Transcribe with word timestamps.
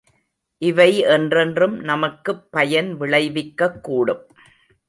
இவை 0.57 0.99
என்றென்றும் 0.99 1.79
நமக்குப் 1.79 2.51
பயன் 2.51 2.97
விளைக்கக் 2.97 3.83
கூடும். 3.83 4.27